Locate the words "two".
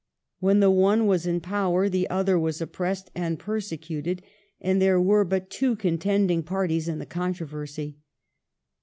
5.51-5.75